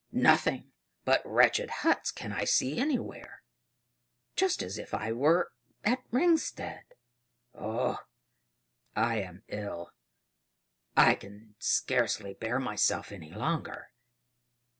Nothing 0.11 0.71
but 1.05 1.21
wretched 1.23 1.69
huts 1.69 2.09
can 2.09 2.31
I 2.31 2.43
see 2.43 2.79
anywhere; 2.79 3.43
just 4.35 4.63
as 4.63 4.79
if 4.79 4.95
I 4.95 5.11
were 5.11 5.51
at 5.83 6.03
Ringstead. 6.09 6.85
Oh! 7.53 7.99
I 8.95 9.17
am 9.21 9.43
ill! 9.47 9.91
I 10.97 11.13
can 11.13 11.53
scarcely 11.59 12.33
bear 12.33 12.57
myself 12.57 13.11
any 13.11 13.29
longer. 13.31 13.91